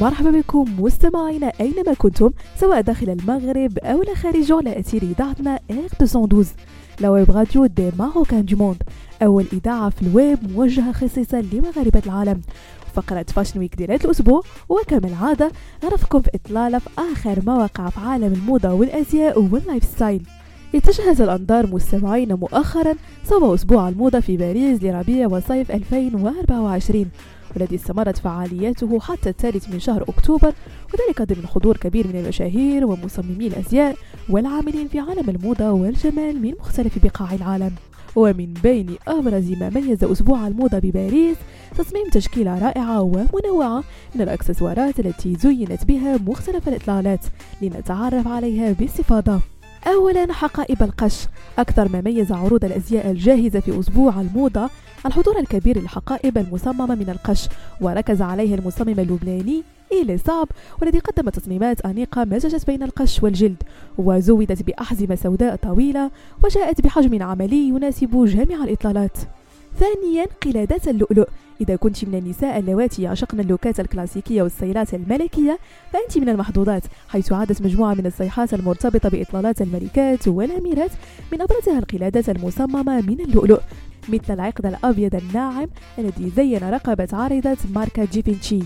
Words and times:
مرحبا 0.00 0.30
بكم 0.30 0.64
مستمعينا 0.78 1.52
أينما 1.60 1.94
كنتم 1.98 2.30
سواء 2.56 2.80
داخل 2.80 3.10
المغرب 3.10 3.78
أو 3.78 4.04
خارجه 4.14 4.60
أثير 4.66 5.02
إذاعتنا 5.02 5.58
Air 5.70 5.88
212 6.00 6.50
la 7.00 7.10
web 7.10 7.30
radio 7.30 7.66
des 7.66 7.90
marocains 7.98 8.44
du 8.44 8.56
monde 8.56 8.82
أول 9.22 9.46
إذاعة 9.52 9.90
في 9.90 10.02
الويب 10.02 10.38
موجهة 10.52 10.92
خصيصا 10.92 11.40
لمغاربة 11.40 12.02
العالم. 12.06 12.40
فقرة 12.94 13.26
fashion 13.28 13.58
week 13.58 13.74
ديال 13.76 13.92
الأسبوع 13.92 14.42
وكما 14.68 15.08
العادة 15.08 15.52
نعرفكم 15.82 16.20
في 16.20 16.30
إطلالة 16.34 16.78
في 16.78 16.88
آخر 16.98 17.42
مواقع 17.46 17.88
في 17.88 18.00
عالم 18.00 18.32
الموضة 18.32 18.72
والأزياء 18.72 19.40
وال 19.40 19.84
lifestyle 19.84 20.22
اتجهت 20.76 21.20
الأنظار 21.20 21.66
مستمعين 21.66 22.34
مؤخرا 22.34 22.94
صوب 23.24 23.52
أسبوع 23.52 23.88
الموضة 23.88 24.20
في 24.20 24.36
باريس 24.36 24.82
لربيع 24.82 25.26
وصيف 25.26 25.70
2024 25.70 27.06
والذي 27.54 27.76
استمرت 27.76 28.16
فعالياته 28.18 29.00
حتى 29.00 29.28
الثالث 29.28 29.68
من 29.68 29.80
شهر 29.80 30.02
أكتوبر 30.02 30.52
وذلك 30.94 31.22
ضمن 31.22 31.46
حضور 31.46 31.76
كبير 31.76 32.06
من 32.06 32.16
المشاهير 32.16 32.86
ومصممي 32.86 33.46
الأزياء 33.46 33.96
والعاملين 34.30 34.88
في 34.88 34.98
عالم 34.98 35.30
الموضة 35.30 35.70
والجمال 35.70 36.42
من 36.42 36.52
مختلف 36.60 37.04
بقاع 37.04 37.34
العالم. 37.34 37.72
ومن 38.16 38.54
بين 38.62 38.86
أبرز 39.08 39.50
ما 39.50 39.70
ميز 39.70 40.04
أسبوع 40.04 40.46
الموضة 40.46 40.78
بباريس 40.78 41.36
تصميم 41.78 42.08
تشكيلة 42.12 42.58
رائعة 42.58 43.00
ومنوعة 43.02 43.84
من 44.14 44.20
الأكسسوارات 44.22 45.00
التي 45.00 45.34
زينت 45.34 45.84
بها 45.84 46.16
مختلف 46.26 46.68
الإطلالات 46.68 47.24
لنتعرف 47.62 48.28
عليها 48.28 48.72
باستفاضة. 48.72 49.40
أولا 49.86 50.32
حقائب 50.32 50.82
القش. 50.82 51.26
أكثر 51.58 51.88
ما 51.88 52.00
ميز 52.00 52.32
عروض 52.32 52.64
الأزياء 52.64 53.10
الجاهزة 53.10 53.60
في 53.60 53.80
أسبوع 53.80 54.20
الموضة 54.20 54.70
الحضور 55.06 55.38
الكبير 55.38 55.78
للحقائب 55.78 56.38
المصممة 56.38 56.94
من 56.94 57.10
القش 57.10 57.48
وركز 57.80 58.22
عليها 58.22 58.54
المصمم 58.54 59.00
اللبناني 59.00 59.62
إيلي 59.92 60.18
صعب 60.18 60.48
والذي 60.80 60.98
قدم 60.98 61.28
تصميمات 61.28 61.80
أنيقة 61.80 62.24
مزجت 62.24 62.66
بين 62.66 62.82
القش 62.82 63.22
والجلد 63.22 63.62
وزودت 63.98 64.62
بأحزمة 64.62 65.14
سوداء 65.14 65.56
طويلة 65.56 66.10
وجاءت 66.44 66.80
بحجم 66.80 67.22
عملي 67.22 67.68
يناسب 67.68 68.24
جميع 68.24 68.64
الإطلالات. 68.64 69.18
ثانيا 69.78 70.26
قلادات 70.42 70.88
اللؤلؤ. 70.88 71.28
إذا 71.60 71.76
كنت 71.76 72.04
من 72.04 72.14
النساء 72.14 72.58
اللواتي 72.58 73.02
يعشقن 73.02 73.40
اللوكات 73.40 73.80
الكلاسيكية 73.80 74.42
والسيلات 74.42 74.94
الملكية 74.94 75.58
فأنت 75.92 76.18
من 76.18 76.28
المحظوظات 76.28 76.82
حيث 77.08 77.32
عادت 77.32 77.62
مجموعة 77.62 77.94
من 77.94 78.06
الصيحات 78.06 78.54
المرتبطة 78.54 79.08
بإطلالات 79.08 79.62
الملكات 79.62 80.28
والأميرات 80.28 80.90
من 81.32 81.40
أبرزها 81.40 81.78
القلادات 81.78 82.28
المصممة 82.28 83.00
من 83.00 83.20
اللؤلؤ. 83.20 83.60
مثل 84.08 84.34
العقد 84.34 84.66
الأبيض 84.66 85.14
الناعم 85.14 85.68
الذي 85.98 86.30
زين 86.36 86.70
رقبة 86.70 87.08
عارضة 87.12 87.56
ماركة 87.74 88.04
جيفينشي 88.04 88.60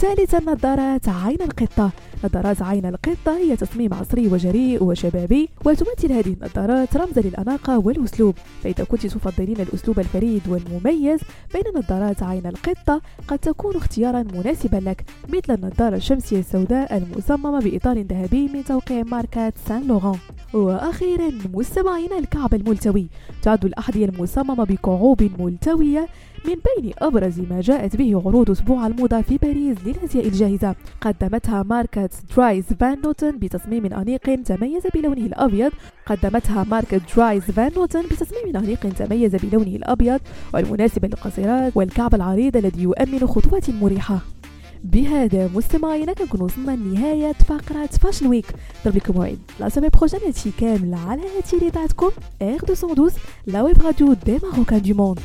ثالثا 0.00 0.40
نظارات 0.40 1.08
عين 1.08 1.42
القطة. 1.42 1.90
نظارات 2.24 2.62
عين 2.62 2.86
القطة 2.86 3.36
هي 3.36 3.56
تصميم 3.56 3.94
عصري 3.94 4.28
وجريء 4.28 4.84
وشبابي 4.84 5.48
وتمثل 5.64 6.12
هذه 6.12 6.36
النظارات 6.40 6.96
رمزا 6.96 7.20
للأناقة 7.20 7.78
والأسلوب. 7.78 8.34
فإذا 8.62 8.84
كنت 8.84 9.06
تفضلين 9.06 9.60
الأسلوب 9.60 9.98
الفريد 9.98 10.48
والمميز 10.48 11.20
بين 11.54 11.62
نظارات 11.76 12.22
عين 12.22 12.46
القطة 12.46 13.00
قد 13.28 13.38
تكون 13.38 13.76
اختيارا 13.76 14.22
مناسبا 14.22 14.76
لك 14.76 15.04
مثل 15.28 15.54
النظارة 15.54 15.96
الشمسية 15.96 16.38
السوداء 16.38 16.96
المصممة 16.96 17.60
بإطار 17.60 18.00
ذهبي 18.00 18.48
من 18.48 18.64
توقيع 18.64 19.02
ماركة 19.02 19.52
سان 19.68 19.86
لوران. 19.86 20.18
وأخيرا 20.54 21.30
مستمعينا 21.54 22.18
الكعب 22.18 22.54
الملتوي. 22.54 23.06
تعد 23.42 23.64
الأحذية 23.64 24.04
المصممة 24.04 24.64
بكعوب 24.64 25.30
ملتوية 25.38 26.08
من 26.44 26.54
بين 26.54 26.92
أبرز 26.98 27.40
ما 27.40 27.60
جاءت 27.60 27.96
به 27.96 28.22
عروض 28.26 28.50
أسبوع 28.50 28.86
الموضة 28.86 29.20
في 29.20 29.38
باريس 29.38 29.76
للأزياء 29.86 30.26
الجاهزة. 30.26 30.74
قدمتها 31.00 31.62
ماركة 31.62 32.10
درايز 32.36 32.64
فان 32.64 32.98
نوتن 33.04 33.38
بتصميم 33.38 33.86
أنيق 33.86 34.42
تميز 34.42 34.82
بلونه 34.94 35.26
الأبيض. 35.26 35.72
قدمتها 36.06 36.64
ماركة 36.64 37.00
درايز 37.16 37.42
فان 37.42 37.72
نوتن 37.76 38.02
بتصميم 38.02 38.56
أنيق 38.56 38.92
تميز 38.92 39.36
بلونه 39.36 39.76
الأبيض. 39.76 40.20
والمناسب 40.54 41.04
للقصيرات 41.04 41.72
والكعب 41.76 42.14
العريض 42.14 42.56
الذي 42.56 42.82
يؤمن 42.82 43.26
خطوات 43.26 43.70
مريحة. 43.70 44.18
بهذا 44.84 45.50
مستمعينا 45.54 46.12
كنكون 46.12 46.40
وصلنا 46.42 46.70
لنهاية 46.72 47.32
فقرة 47.32 47.86
fashion 47.86 48.26
week 48.26 48.46
نضرب 48.86 48.96
لكم 48.96 49.14
موعد 49.14 49.38
la 49.60 49.68
semaine 49.68 49.88
prochaine 49.88 50.20
هادشي 50.26 50.50
كامل 50.60 50.94
على 50.94 51.22
هاتي 51.36 51.56
اللي 51.56 51.68
اذاعتكم 51.68 52.10
Air 52.42 52.52
212 52.68 53.18
la 53.46 53.62
web 53.62 53.82
radio 53.82 54.12
des 54.12 54.38
marocains 54.42 54.82
du 54.82 54.94
monde 54.94 55.20